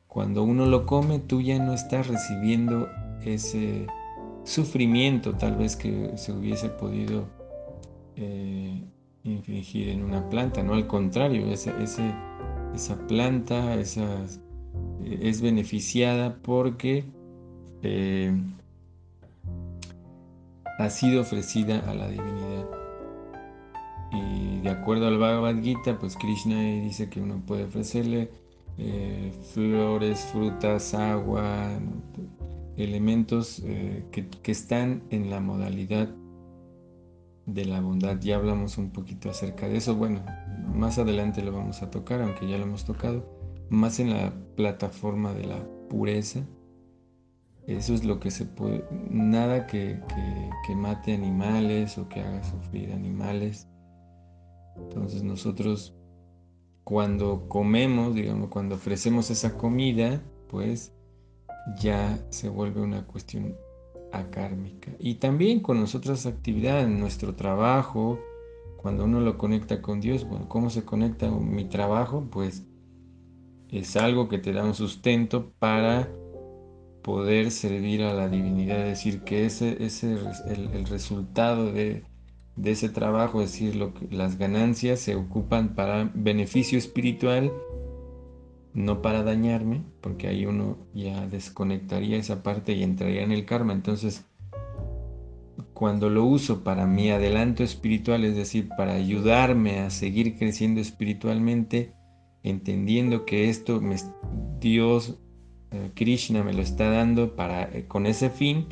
cuando 0.07 0.43
uno 0.43 0.67
lo 0.67 0.87
come, 0.87 1.19
tú 1.19 1.41
ya 1.41 1.59
no 1.59 1.75
estás 1.75 2.09
recibiendo 2.09 2.89
ese 3.25 3.87
sufrimiento 4.45 5.35
tal 5.35 5.57
vez 5.57 5.77
que 5.77 6.17
se 6.17 6.33
hubiese 6.33 6.69
podido 6.69 7.29
eh, 8.17 8.83
infligir 9.25 9.89
en 9.89 10.05
una 10.05 10.29
planta, 10.29 10.63
no 10.63 10.75
al 10.75 10.87
contrario, 10.87 11.47
esa, 11.51 11.75
esa 11.83 13.07
planta 13.07 13.75
es 13.79 15.41
beneficiada 15.43 16.37
porque 16.43 17.05
eh, 17.83 18.33
ha 20.79 20.91
sido 20.91 21.23
ofrecida 21.23 21.79
a 21.89 21.95
la 21.95 22.09
divinidad. 22.09 22.67
Y 24.13 24.61
de 24.61 24.71
acuerdo 24.71 25.09
al 25.09 25.19
Bhagavad 25.19 25.61
Gita, 25.63 25.99
pues 25.99 26.17
Krishna 26.17 26.61
dice 26.61 27.09
que 27.09 27.21
uno 27.21 27.43
puede 27.45 27.65
ofrecerle 27.65 28.31
eh, 28.79 29.33
flores, 29.53 30.21
frutas, 30.33 30.95
agua, 30.95 31.71
elementos 32.77 33.63
eh, 33.65 34.05
que, 34.13 34.29
que, 34.29 34.53
están 34.53 35.03
en 35.11 35.31
la 35.31 35.41
modalidad 35.41 36.09
de 37.47 37.65
la 37.65 37.81
bondad. 37.81 38.19
Ya 38.21 38.37
hablamos 38.37 38.79
un 38.79 38.91
poquito 38.91 39.31
acerca 39.31 39.69
de 39.69 39.79
eso. 39.79 39.97
Bueno, 39.97 40.23
más 40.75 40.99
adelante 40.99 41.43
lo 41.43 41.53
vamos 41.53 41.83
a 41.83 41.91
tocar, 41.91 42.21
aunque 42.21 42.49
ya 42.49 42.59
lo 42.59 42.65
hemos 42.65 42.85
tocado, 42.85 43.27
más 43.71 43.99
en 43.99 44.11
la 44.11 44.33
plataforma 44.57 45.33
de 45.33 45.47
la 45.47 45.65
pureza 45.89 46.47
eso 47.67 47.95
es 47.95 48.05
lo 48.05 48.21
que 48.21 48.31
se 48.31 48.45
puede, 48.45 48.85
nada 49.11 49.67
que, 49.67 50.01
mate 50.77 51.15
animales 51.15 51.99
o 51.99 52.09
que 52.09 52.21
haga 52.21 52.43
sufrir 52.45 52.93
animales. 52.93 53.69
Entonces 54.77 55.23
nosotros 55.23 55.95
cuando 56.85 57.49
comemos, 57.49 58.15
digamos, 58.15 58.51
cuando 58.51 58.77
ofrecemos 58.77 59.31
esa 59.31 59.57
comida, 59.57 60.23
pues 60.49 60.93
ya 61.81 62.25
se 62.31 62.49
vuelve 62.49 62.81
una 62.81 63.05
cuestión 63.05 63.57
acármica. 64.13 64.93
Y 65.01 65.17
también 65.17 65.59
con 65.59 65.81
nosotras 65.81 66.27
actividades, 66.27 66.89
nuestro 66.89 67.35
trabajo, 67.35 68.21
cuando 68.77 69.05
uno 69.05 69.19
lo 69.19 69.37
conecta 69.37 69.83
con 69.83 70.01
Dios, 70.01 70.25
bueno, 70.29 70.49
¿cómo 70.49 70.71
se 70.71 70.85
conecta 70.85 71.29
mi 71.29 71.65
trabajo? 71.65 72.29
Pues 72.31 72.65
es 73.69 73.97
algo 73.97 74.29
que 74.29 74.39
te 74.39 74.53
da 74.53 74.65
un 74.65 74.75
sustento 74.75 75.51
para 75.59 76.09
poder 77.07 77.53
servir 77.53 78.03
a 78.03 78.13
la 78.13 78.29
divinidad, 78.29 78.81
es 78.81 78.99
decir, 78.99 79.21
que 79.21 79.47
ese, 79.47 79.77
ese 79.79 80.19
el, 80.49 80.87
resultado 80.87 81.73
de, 81.73 82.03
ese 82.65 82.89
trabajo, 82.89 83.41
es 83.41 83.53
decir, 83.53 83.81
que, 83.93 84.13
las 84.13 84.39
ganancias 84.39 84.99
se 84.99 85.15
ocupan 85.15 85.77
para 85.77 86.11
beneficio 86.15 86.77
espiritual, 86.77 87.53
no 88.75 89.03
para 89.03 89.23
dañarme, 89.23 89.85
porque 90.01 90.27
ahí 90.27 90.47
uno 90.47 90.79
ya 90.95 91.29
desconectaría 91.29 92.17
esa 92.17 92.43
parte 92.43 92.73
y 92.73 92.83
entraría 92.83 93.23
en 93.23 93.31
el 93.31 93.45
karma. 93.45 93.73
Entonces, 93.73 94.25
cuando 95.75 96.11
lo 96.11 96.25
uso 96.25 96.65
para 96.65 96.87
mi 96.87 97.11
adelanto 97.11 97.63
espiritual, 97.63 98.25
es 98.25 98.35
decir, 98.35 98.69
para 98.77 98.95
ayudarme 98.95 99.79
a 99.79 99.91
seguir 99.91 100.37
creciendo 100.37 100.81
espiritualmente, 100.81 101.93
entendiendo 102.43 103.25
que 103.25 103.49
esto 103.49 103.81
me, 103.81 103.95
Dios 104.59 105.21
Krishna 105.95 106.43
me 106.43 106.53
lo 106.53 106.63
está 106.63 106.91
dando 106.91 107.35
para, 107.35 107.65
eh, 107.65 107.87
con 107.87 108.07
ese 108.07 108.31
fin, 108.31 108.67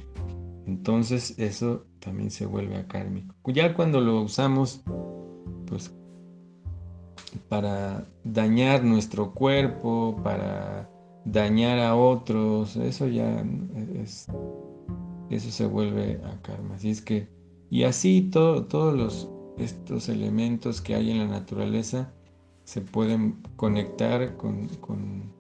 entonces 0.67 1.39
eso 1.39 1.85
también 1.99 2.31
se 2.31 2.47
vuelve 2.47 2.77
acármico. 2.77 3.35
Ya 3.47 3.75
cuando 3.75 4.01
lo 4.01 4.23
usamos 4.23 4.83
pues 5.67 5.93
para 7.49 8.07
dañar 8.23 8.85
nuestro 8.85 9.33
cuerpo, 9.33 10.21
para 10.23 10.89
dañar 11.25 11.79
a 11.79 11.97
otros, 11.97 12.77
eso 12.77 13.09
ya 13.09 13.45
es, 13.95 14.27
eso 15.31 15.51
se 15.51 15.67
vuelve 15.67 16.21
a 16.25 16.41
karma. 16.43 16.75
Así 16.75 16.91
es 16.91 17.03
que, 17.03 17.29
y 17.71 17.85
así 17.85 18.31
todos 18.31 18.95
los, 18.97 19.29
estos 19.59 20.09
elementos 20.09 20.81
que 20.81 20.95
hay 20.95 21.11
en 21.11 21.19
la 21.19 21.27
naturaleza 21.27 22.13
se 22.65 22.81
pueden 22.81 23.43
conectar 23.57 24.37
con, 24.37 24.69
con, 24.81 25.33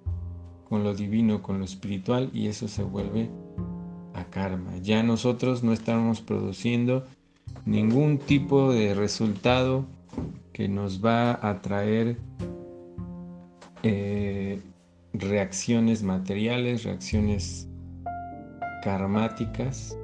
con 0.69 0.85
lo 0.85 0.95
divino, 0.95 1.43
con 1.43 1.59
lo 1.59 1.65
espiritual, 1.65 2.31
y 2.33 2.49
eso 2.49 2.69
se 2.69 2.83
vuelve 2.83 3.31
a 4.15 4.25
karma. 4.25 4.77
Ya 4.79 5.03
nosotros 5.03 5.63
no 5.63 5.73
estamos 5.73 6.21
produciendo 6.21 7.05
ningún 7.65 8.19
tipo 8.19 8.73
de 8.73 8.95
resultado 8.95 9.87
que 10.53 10.69
nos 10.69 11.05
va 11.05 11.39
a 11.47 11.61
traer 11.61 12.17
eh, 13.83 14.61
reacciones 15.13 16.03
materiales, 16.03 16.85
reacciones 16.85 17.69
karmáticas 18.83 19.99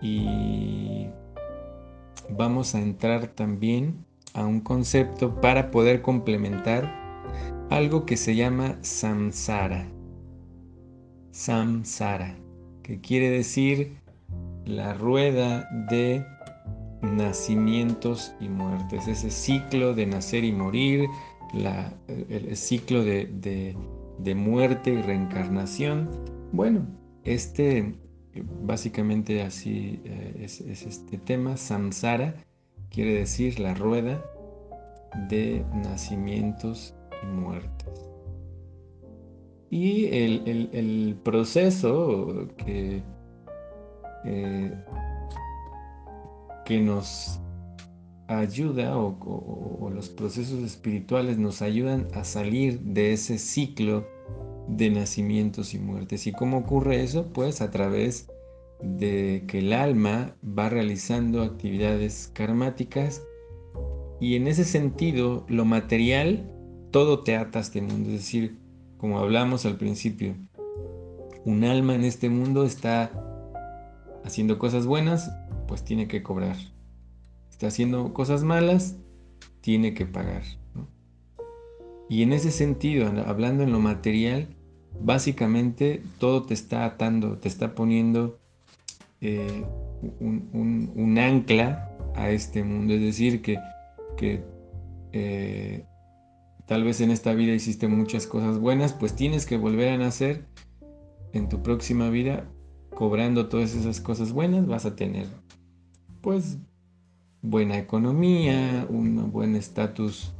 y 0.00 1.06
vamos 2.30 2.74
a 2.74 2.80
entrar 2.80 3.28
también 3.28 4.04
a 4.34 4.44
un 4.44 4.60
concepto 4.60 5.40
para 5.40 5.70
poder 5.70 6.02
complementar 6.02 6.90
algo 7.76 8.04
que 8.04 8.16
se 8.16 8.36
llama 8.36 8.76
samsara. 8.82 9.88
Samsara, 11.30 12.36
que 12.82 13.00
quiere 13.00 13.30
decir 13.30 13.96
la 14.66 14.92
rueda 14.94 15.68
de 15.88 16.24
nacimientos 17.00 18.34
y 18.40 18.48
muertes, 18.48 19.08
ese 19.08 19.30
ciclo 19.30 19.94
de 19.94 20.06
nacer 20.06 20.44
y 20.44 20.52
morir, 20.52 21.08
el, 22.28 22.56
ciclo 22.56 23.02
de, 23.02 23.74
muerte 24.36 24.90
y 24.90 25.02
reencarnación. 25.02 26.10
Bueno, 26.52 26.86
este 27.24 27.94
básicamente 28.62 29.42
así 29.42 30.00
eh, 30.04 30.40
es, 30.42 30.60
este 30.60 31.18
tema, 31.18 31.56
samsara, 31.56 32.34
quiere 32.90 33.14
decir 33.14 33.58
la 33.58 33.74
rueda 33.74 34.22
de 35.28 35.64
nacimientos 35.74 36.94
y 37.22 37.26
muertes. 37.26 38.10
Y 39.70 40.06
el, 40.06 41.18
proceso 41.22 42.48
que 42.58 43.02
eh, 44.24 44.72
que 46.64 46.80
nos 46.80 47.40
ayuda 48.28 48.96
o, 48.96 49.90
los 49.92 50.08
procesos 50.08 50.62
espirituales 50.62 51.38
nos 51.38 51.62
ayudan 51.62 52.08
a 52.14 52.24
salir 52.24 52.80
de 52.80 53.12
ese 53.12 53.38
ciclo 53.38 54.06
de 54.68 54.90
nacimientos 54.90 55.74
y 55.74 55.78
muertes. 55.78 56.26
¿Y 56.26 56.32
cómo 56.32 56.58
ocurre 56.58 57.02
eso? 57.02 57.32
Pues 57.32 57.60
a 57.60 57.70
través 57.70 58.28
de 58.82 59.44
que 59.46 59.58
el 59.58 59.72
alma 59.72 60.36
va 60.46 60.68
realizando 60.68 61.42
actividades 61.42 62.30
karmáticas 62.32 63.22
y 64.20 64.36
en 64.36 64.46
ese 64.46 64.64
sentido 64.64 65.44
lo 65.48 65.64
material 65.64 66.50
todo 66.92 67.24
te 67.24 67.36
ata 67.36 67.58
a 67.58 67.62
este 67.62 67.82
mundo. 67.82 68.10
Es 68.10 68.18
decir, 68.18 68.58
como 68.98 69.18
hablamos 69.18 69.66
al 69.66 69.76
principio, 69.76 70.36
un 71.44 71.64
alma 71.64 71.96
en 71.96 72.04
este 72.04 72.28
mundo 72.28 72.64
está 72.64 73.10
haciendo 74.24 74.60
cosas 74.60 74.86
buenas 74.86 75.32
pues 75.72 75.84
tiene 75.84 76.06
que 76.06 76.22
cobrar. 76.22 76.56
Está 77.50 77.68
haciendo 77.68 78.12
cosas 78.12 78.44
malas, 78.44 78.98
tiene 79.62 79.94
que 79.94 80.04
pagar. 80.04 80.42
Y 82.10 82.22
en 82.22 82.34
ese 82.34 82.50
sentido, 82.50 83.10
hablando 83.26 83.62
en 83.62 83.72
lo 83.72 83.80
material, 83.80 84.48
básicamente 85.00 86.02
todo 86.18 86.42
te 86.42 86.52
está 86.52 86.84
atando, 86.84 87.38
te 87.38 87.48
está 87.48 87.74
poniendo 87.74 88.38
eh, 89.22 89.64
un, 90.20 91.16
ancla 91.18 91.90
a 92.14 92.28
este 92.28 92.62
mundo. 92.64 92.92
Es 92.92 93.00
decir, 93.00 93.40
que, 93.40 93.56
eh, 95.12 95.86
tal 96.66 96.84
vez 96.84 97.00
en 97.00 97.10
esta 97.10 97.34
vida 97.34 97.52
hiciste 97.52 97.88
muchas 97.88 98.26
cosas 98.26 98.58
buenas, 98.58 98.92
pues 98.92 99.14
tienes 99.14 99.46
que 99.46 99.56
volver 99.56 99.90
a 99.90 99.98
nacer 99.98 100.46
en 101.32 101.48
tu 101.48 101.62
próxima 101.62 102.10
vida 102.10 102.48
cobrando 102.94 103.48
todas 103.48 103.74
esas 103.74 104.00
cosas 104.00 104.32
buenas, 104.32 104.66
vas 104.66 104.86
a 104.86 104.94
tener 104.94 105.26
pues 106.20 106.58
buena 107.40 107.78
economía, 107.78 108.86
un 108.88 109.32
buen 109.32 109.56
estatus 109.56 110.32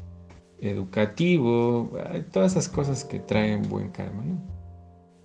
educativo, 0.61 1.91
todas 2.31 2.53
esas 2.53 2.69
cosas 2.69 3.05
que 3.05 3.19
traen 3.19 3.69
buen 3.69 3.91
karma. 3.91 4.23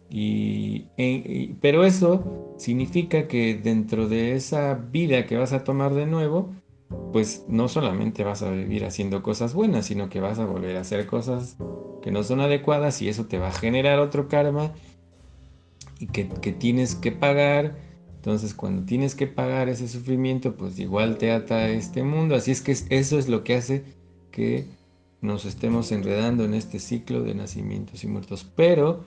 Y, 0.10 0.88
pero 1.62 1.84
eso 1.84 2.56
significa 2.58 3.28
que 3.28 3.56
dentro 3.56 4.08
de 4.08 4.34
esa 4.34 4.74
vida 4.74 5.26
que 5.28 5.38
vas 5.38 5.54
a 5.54 5.64
tomar 5.64 5.94
de 5.94 6.08
nuevo, 6.08 6.54
pues 7.12 7.46
no 7.48 7.68
solamente 7.68 8.24
vas 8.24 8.44
a 8.44 8.52
vivir 8.52 8.86
haciendo 8.86 9.22
cosas 9.24 9.54
buenas, 9.54 9.86
sino 9.86 10.10
que 10.10 10.20
vas 10.20 10.40
a 10.40 10.46
volver 10.46 10.78
a 10.78 10.82
hacer 10.82 11.06
cosas 11.06 11.58
que 12.02 12.12
no 12.12 12.24
son 12.24 12.40
adecuadas 12.40 13.02
y 13.02 13.10
eso 13.10 13.26
te 13.26 13.40
va 13.40 13.50
a 13.50 13.54
generar 13.54 14.00
otro 14.00 14.28
karma 14.28 14.72
y 16.00 16.08
que, 16.08 16.30
que 16.30 16.54
tienes 16.54 16.96
que 16.96 17.12
pagar 17.12 17.76
entonces, 18.28 18.54
cuando 18.54 18.84
tienes 18.84 19.16
que 19.16 19.26
pagar 19.26 19.70
ese 19.70 19.88
sufrimiento, 19.88 20.58
pues 20.58 20.78
igual 20.80 21.18
te 21.18 21.32
ata 21.32 21.60
a 21.60 21.70
este 21.70 22.04
mundo. 22.04 22.36
Así 22.36 22.52
es 22.52 22.62
que 22.62 22.76
eso 22.90 23.18
es 23.18 23.30
lo 23.30 23.46
que 23.46 23.56
hace 23.56 23.86
que 24.32 24.66
nos 25.22 25.46
estemos 25.46 25.94
enredando 25.94 26.44
en 26.44 26.54
este 26.54 26.80
ciclo 26.80 27.24
de 27.24 27.36
nacimientos 27.36 28.04
y 28.04 28.08
muertos. 28.08 28.46
Pero 28.54 29.06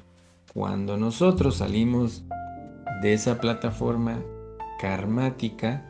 cuando 0.55 0.97
nosotros 0.97 1.57
salimos 1.57 2.25
de 3.03 3.13
esa 3.13 3.43
plataforma 3.43 4.23
karmática, 4.81 5.85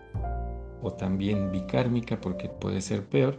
o 0.82 0.92
también 0.92 1.50
bicármica, 1.52 2.20
porque 2.20 2.48
puede 2.48 2.80
ser 2.80 3.04
peor, 3.04 3.38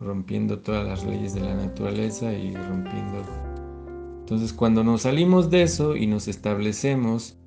rompiendo 0.00 0.60
todas 0.60 0.86
las 0.86 1.04
leyes 1.04 1.34
de 1.34 1.40
la 1.40 1.54
naturaleza 1.54 2.32
y 2.32 2.54
rompiendo... 2.54 3.22
Entonces, 4.20 4.52
cuando 4.52 4.82
nos 4.82 5.02
salimos 5.02 5.50
de 5.50 5.62
eso 5.62 5.94
y 5.94 6.06
nos 6.06 6.26
establecemos 6.26 7.38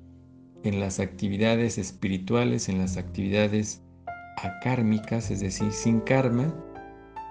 en 0.62 0.80
las 0.80 0.98
actividades 0.98 1.78
espirituales, 1.78 2.68
en 2.68 2.78
las 2.78 2.96
actividades 2.96 3.82
acármicas, 4.42 5.30
es 5.30 5.40
decir, 5.40 5.72
sin 5.72 6.00
karma, 6.00 6.54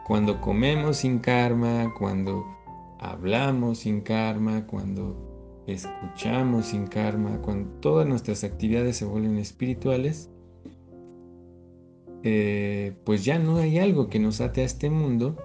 cuando 0.08 0.42
comemos 0.42 0.98
sin 0.98 1.20
karma, 1.20 1.94
cuando 1.98 2.44
hablamos 3.00 3.80
sin 3.80 4.02
karma, 4.02 4.66
cuando 4.66 5.64
escuchamos 5.68 6.68
sin 6.68 6.88
karma, 6.88 7.40
cuando 7.42 7.70
todas 7.80 8.08
nuestras 8.08 8.44
actividades 8.44 8.98
se 8.98 9.06
vuelven 9.06 9.38
espirituales, 9.38 10.32
eh, 12.24 12.94
pues 13.06 13.24
ya 13.26 13.40
no 13.40 13.58
hay 13.58 13.80
algo 13.80 14.10
que 14.10 14.20
nos 14.20 14.42
ate 14.42 14.62
a 14.62 14.66
este 14.66 14.90
mundo 14.90 15.38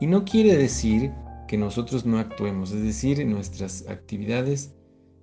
y 0.00 0.06
no 0.06 0.24
quiere 0.24 0.56
decir 0.56 1.12
que 1.48 1.56
nosotros 1.56 2.06
no 2.06 2.18
actuemos, 2.18 2.72
es 2.72 2.82
decir, 2.82 3.24
nuestras 3.26 3.86
actividades 3.88 4.74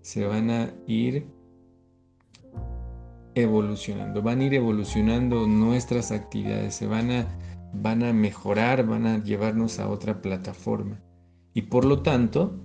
se 0.02 0.26
van 0.26 0.50
a 0.50 0.74
ir 0.88 1.28
evolucionando, 3.36 4.22
van 4.22 4.40
a 4.40 4.46
ir 4.46 4.54
evolucionando 4.54 5.48
nuestras 5.48 6.12
actividades, 6.12 6.76
se 6.76 6.88
van 6.88 7.12
a, 7.12 7.28
van 7.74 8.04
a 8.04 8.14
mejorar, 8.14 8.86
van 8.86 9.06
a 9.06 9.24
llevarnos 9.24 9.80
a 9.80 9.90
otra 9.90 10.22
plataforma. 10.22 11.02
Y 11.54 11.64
por 11.64 11.86
lo 11.86 12.02
tanto, 12.02 12.60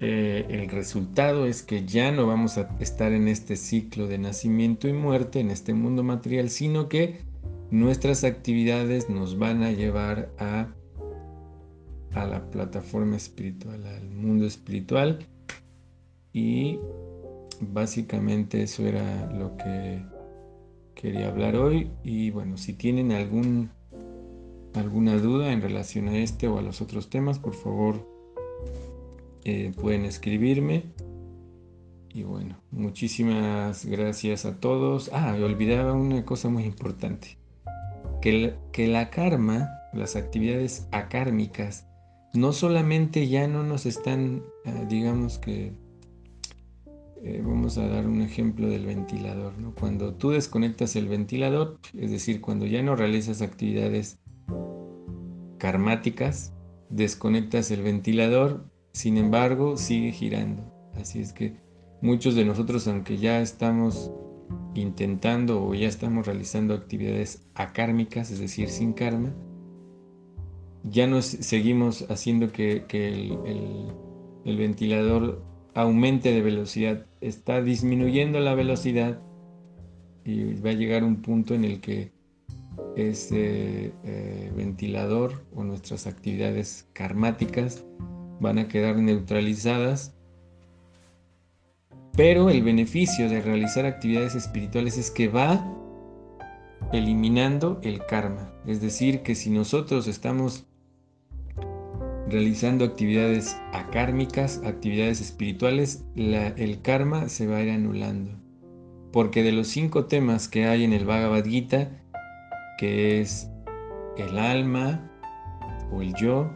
eh, 0.00 0.46
el 0.48 0.68
resultado 0.68 1.46
es 1.46 1.62
que 1.62 1.84
ya 1.84 2.12
no 2.12 2.26
vamos 2.26 2.56
a 2.56 2.68
estar 2.78 3.12
en 3.12 3.26
este 3.26 3.56
ciclo 3.56 4.06
de 4.06 4.18
nacimiento 4.18 4.86
y 4.86 4.92
muerte, 4.92 5.40
en 5.40 5.50
este 5.50 5.74
mundo 5.74 6.04
material, 6.04 6.50
sino 6.50 6.88
que 6.88 7.20
nuestras 7.70 8.22
actividades 8.22 9.10
nos 9.10 9.38
van 9.38 9.64
a 9.64 9.72
llevar 9.72 10.30
a, 10.38 10.68
a 12.12 12.26
la 12.26 12.48
plataforma 12.50 13.16
espiritual, 13.16 13.84
al 13.86 14.08
mundo 14.10 14.46
espiritual. 14.46 15.26
Y 16.32 16.78
básicamente 17.60 18.62
eso 18.62 18.86
era 18.86 19.32
lo 19.32 19.56
que 19.56 20.00
quería 20.94 21.28
hablar 21.28 21.56
hoy 21.56 21.90
y 22.04 22.30
bueno, 22.30 22.56
si 22.56 22.72
tienen 22.72 23.12
algún 23.12 23.70
alguna 24.74 25.16
duda 25.16 25.52
en 25.52 25.62
relación 25.62 26.08
a 26.08 26.18
este 26.18 26.46
o 26.46 26.58
a 26.58 26.62
los 26.62 26.80
otros 26.80 27.10
temas, 27.10 27.38
por 27.38 27.54
favor 27.54 28.17
eh, 29.48 29.72
pueden 29.80 30.04
escribirme. 30.04 30.84
Y 32.12 32.22
bueno, 32.22 32.60
muchísimas 32.70 33.86
gracias 33.86 34.44
a 34.44 34.60
todos. 34.60 35.10
Ah, 35.12 35.34
olvidaba 35.42 35.94
una 35.94 36.24
cosa 36.24 36.48
muy 36.48 36.64
importante. 36.64 37.38
Que 38.20 38.54
que 38.72 38.88
la 38.88 39.10
karma, 39.10 39.70
las 39.92 40.16
actividades 40.16 40.86
acármicas, 40.92 41.86
no 42.34 42.52
solamente 42.52 43.28
ya 43.28 43.48
no 43.48 43.62
nos 43.62 43.86
están, 43.86 44.42
eh, 44.64 44.86
digamos 44.88 45.38
que, 45.38 45.72
eh, 47.22 47.42
vamos 47.44 47.78
a 47.78 47.88
dar 47.88 48.06
un 48.06 48.20
ejemplo 48.20 48.68
del 48.68 48.86
ventilador. 48.86 49.54
Cuando 49.74 50.14
tú 50.14 50.30
desconectas 50.30 50.94
el 50.94 51.08
ventilador, 51.08 51.78
es 51.96 52.10
decir, 52.10 52.40
cuando 52.40 52.66
ya 52.66 52.82
no 52.82 52.96
realizas 52.96 53.42
actividades 53.42 54.18
karmáticas, 55.58 56.52
desconectas 56.90 57.70
el 57.70 57.82
ventilador, 57.82 58.64
sin 58.98 59.16
embargo, 59.16 59.76
sigue 59.76 60.10
girando. 60.10 60.60
Así 61.00 61.20
es 61.20 61.32
que 61.32 61.54
muchos 62.02 62.34
de 62.34 62.44
nosotros, 62.44 62.88
aunque 62.88 63.16
ya 63.16 63.40
estamos 63.40 64.10
intentando 64.74 65.64
o 65.64 65.72
ya 65.72 65.86
estamos 65.86 66.26
realizando 66.26 66.74
actividades 66.74 67.46
akármicas, 67.54 68.32
es 68.32 68.40
decir, 68.40 68.68
sin 68.68 68.92
karma, 68.92 69.32
ya 70.82 71.06
nos 71.06 71.26
seguimos 71.26 72.10
haciendo 72.10 72.50
que, 72.50 72.84
el, 74.44 74.56
ventilador 74.56 75.44
aumente 75.74 76.32
de 76.32 76.42
velocidad. 76.42 77.06
Está 77.20 77.62
disminuyendo 77.62 78.40
la 78.40 78.56
velocidad 78.56 79.22
y 80.24 80.54
va 80.54 80.70
a 80.70 80.72
llegar 80.72 81.04
un 81.04 81.22
punto 81.22 81.54
en 81.54 81.64
el 81.64 81.80
que 81.80 82.10
ese 82.96 83.92
eh, 84.02 84.52
ventilador 84.56 85.44
o 85.54 85.62
nuestras 85.62 86.08
actividades 86.08 86.88
karmáticas 86.94 87.84
van 88.40 88.58
a 88.58 88.68
quedar 88.68 88.96
neutralizadas. 88.96 90.14
Pero 92.16 92.50
el 92.50 92.62
beneficio 92.62 93.28
de 93.28 93.40
realizar 93.40 93.86
actividades 93.86 94.34
espirituales 94.34 94.98
es 94.98 95.10
que 95.10 95.28
va 95.28 95.64
eliminando 96.92 97.80
el 97.82 98.04
karma. 98.06 98.52
Es 98.66 98.80
decir, 98.80 99.22
que 99.22 99.34
si 99.34 99.50
nosotros 99.50 100.08
estamos 100.08 100.66
realizando 102.28 102.84
actividades 102.84 103.56
akármicas, 103.72 104.60
actividades 104.64 105.20
espirituales, 105.20 106.04
el 106.16 106.82
karma 106.82 107.28
se 107.28 107.46
va 107.46 107.58
a 107.58 107.62
ir 107.62 107.70
anulando. 107.70 108.32
Porque 109.12 109.42
de 109.42 109.52
los 109.52 109.68
cinco 109.68 110.06
temas 110.06 110.48
que 110.48 110.66
hay 110.66 110.84
en 110.84 110.92
el 110.92 111.04
Bhagavad 111.04 111.44
Gita, 111.44 111.90
que 112.78 113.20
es 113.20 113.48
el 114.16 114.38
alma 114.38 115.10
o 115.92 116.02
el 116.02 116.14
yo, 116.14 116.50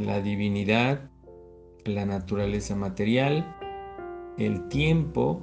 la 0.00 0.20
divinidad, 0.20 1.10
la 1.84 2.06
naturaleza 2.06 2.74
material, 2.74 3.56
el 4.38 4.66
tiempo, 4.68 5.42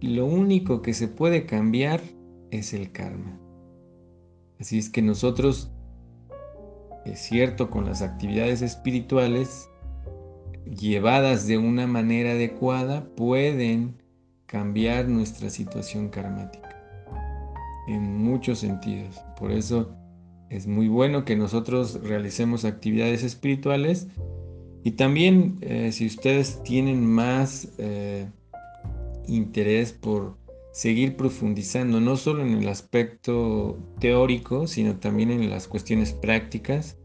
lo 0.00 0.26
único 0.26 0.82
que 0.82 0.92
se 0.92 1.08
puede 1.08 1.46
cambiar 1.46 2.00
es 2.50 2.74
el 2.74 2.92
karma. 2.92 3.38
Así 4.58 4.78
es 4.78 4.90
que 4.90 5.02
nosotros 5.02 5.72
es 7.04 7.20
cierto, 7.20 7.70
con 7.70 7.84
las 7.84 8.00
actividades 8.02 8.62
espirituales, 8.62 9.68
llevadas 10.64 11.46
de 11.46 11.58
una 11.58 11.86
manera 11.86 12.32
adecuada, 12.32 13.06
pueden 13.14 14.02
cambiar 14.46 15.08
nuestra 15.08 15.50
situación 15.50 16.08
karmática 16.08 16.70
en 17.88 18.16
muchos 18.16 18.60
sentidos. 18.60 19.20
Por 19.38 19.52
eso 19.52 19.94
es 20.54 20.66
muy 20.66 20.88
bueno 20.88 21.24
que 21.24 21.34
nosotros 21.34 22.00
realicemos 22.02 22.64
actividades 22.64 23.24
espirituales 23.24 24.06
y 24.84 24.92
también 24.92 25.58
eh, 25.62 25.90
si 25.92 26.06
ustedes 26.06 26.62
tienen 26.62 27.04
más 27.06 27.68
eh, 27.78 28.28
interés 29.26 29.92
por 29.92 30.36
seguir 30.72 31.16
profundizando 31.16 32.00
no 32.00 32.16
solo 32.16 32.42
en 32.42 32.54
el 32.54 32.68
aspecto 32.68 33.78
teórico, 33.98 34.66
sino 34.66 34.96
también 34.96 35.30
en 35.30 35.50
las 35.50 35.66
cuestiones 35.66 36.12
prácticas, 36.12 36.98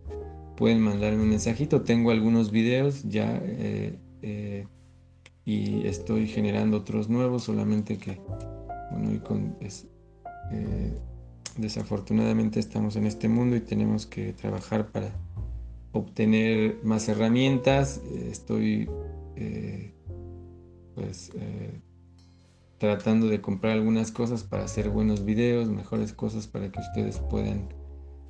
pueden 0.58 0.82
mandarme 0.82 1.24
un 1.24 1.30
mensajito. 1.30 1.82
Tengo 1.82 2.12
algunos 2.12 2.52
videos 2.52 3.04
ya 3.04 3.42
eh, 3.44 4.66
y 5.46 5.88
estoy 5.88 6.28
generando 6.28 6.78
otros 6.78 7.10
nuevos, 7.10 7.44
solamente 7.44 7.98
que, 7.98 8.20
bueno, 8.92 9.14
y 9.14 9.20
con, 9.20 9.56
desafortunadamente 11.60 12.60
estamos 12.60 12.96
en 12.96 13.06
este 13.06 13.28
mundo 13.28 13.56
y 13.56 13.62
tenemos 13.62 14.06
que 14.06 14.34
trabajar 14.34 14.92
para 14.92 15.12
obtener 15.92 16.80
más 16.84 17.08
herramientas. 17.10 18.02
Estoy 18.32 18.90
pues 20.96 21.32
tratando 22.80 23.28
de 23.28 23.42
comprar 23.42 23.74
algunas 23.74 24.12
cosas 24.12 24.44
para 24.44 24.64
hacer 24.64 24.90
buenos 24.90 25.26
videos, 25.26 25.70
mejores 25.70 26.14
cosas 26.14 26.48
para 26.48 26.72
que 26.72 26.80
ustedes 26.80 27.20
puedan 27.20 27.70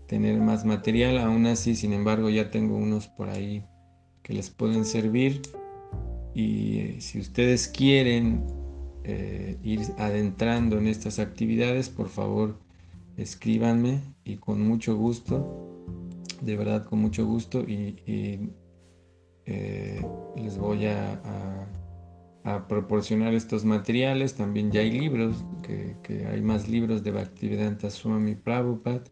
tener 0.07 0.39
más 0.41 0.65
material. 0.65 1.19
Aún 1.19 1.45
así, 1.45 1.75
sin 1.75 1.93
embargo, 1.93 2.29
ya 2.29 2.49
tengo 2.49 2.75
unos 2.75 3.07
por 3.07 3.29
ahí 3.29 3.63
que 4.23 4.33
les 4.33 4.49
pueden 4.49 4.83
servir. 4.83 5.43
Y 6.33 6.79
eh, 6.79 6.95
si 6.99 7.19
ustedes 7.19 7.67
quieren 7.67 8.43
eh, 9.03 9.57
ir 9.63 9.81
adentrando 9.97 10.77
en 10.79 10.87
estas 10.87 11.19
actividades, 11.19 11.89
por 11.89 12.09
favor, 12.09 12.57
escríbanme 13.21 14.01
y 14.23 14.37
con 14.37 14.61
mucho 14.61 14.95
gusto, 14.95 15.85
de 16.41 16.55
verdad 16.55 16.85
con 16.85 16.99
mucho 16.99 17.25
gusto, 17.25 17.61
y, 17.61 18.01
eh, 19.45 20.01
les 20.35 20.57
voy 20.57 20.85
a 20.85 21.69
a 22.43 22.67
proporcionar 22.67 23.33
estos 23.33 23.65
materiales. 23.65 24.35
También 24.35 24.71
ya 24.71 24.81
hay 24.81 24.91
libros, 24.91 25.43
que, 25.63 26.27
hay 26.27 26.41
más 26.41 26.67
libros 26.67 27.03
de 27.03 27.11
Bhaktivedanta 27.11 27.89
Swami 27.89 28.35
Prabhupada, 28.35 29.03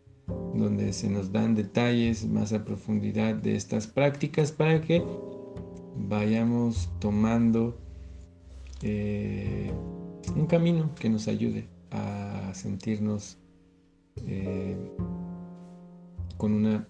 donde 0.55 0.93
se 0.93 1.09
nos 1.09 1.31
dan 1.31 1.55
detalles 1.55 2.25
más 2.25 2.53
a 2.53 2.63
profundidad 2.63 3.35
de 3.35 3.55
estas 3.55 3.87
prácticas 3.87 4.51
para 4.51 4.81
que 4.81 5.03
vayamos 5.95 6.89
tomando 6.99 7.77
eh, 8.81 9.71
un 10.35 10.45
camino 10.45 10.93
que 10.95 11.09
nos 11.09 11.27
ayude 11.27 11.67
a 11.91 12.51
sentirnos 12.53 13.37
eh, 14.25 14.77
con 16.37 16.53
una 16.53 16.87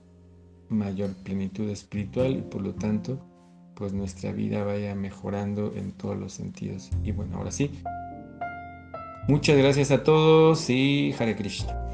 mayor 0.69 1.13
plenitud 1.23 1.69
espiritual 1.69 2.37
y 2.37 2.41
por 2.41 2.61
lo 2.61 2.73
tanto 2.75 3.19
pues 3.75 3.93
nuestra 3.93 4.31
vida 4.31 4.63
vaya 4.63 4.95
mejorando 4.95 5.73
en 5.75 5.91
todos 5.91 6.17
los 6.17 6.33
sentidos. 6.33 6.89
Y 7.03 7.11
bueno, 7.11 7.37
ahora 7.37 7.51
sí. 7.51 7.71
Muchas 9.27 9.57
gracias 9.57 9.91
a 9.91 10.03
todos 10.03 10.69
y 10.69 11.13
Hare 11.19 11.35
Krishna. 11.35 11.87